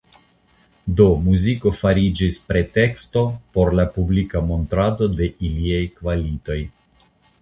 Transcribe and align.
Do 1.01 1.05
muziko 1.25 1.73
fariĝis 1.79 2.39
preteksto 2.47 3.23
por 3.59 3.75
la 3.81 3.85
publika 3.99 4.41
montrado 4.53 5.11
de 5.21 5.29
iliaj 5.51 5.83
kvalitoj. 6.01 6.59